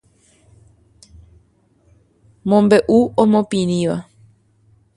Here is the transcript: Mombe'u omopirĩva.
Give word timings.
Mombe'u 2.49 2.97
omopirĩva. 3.23 3.95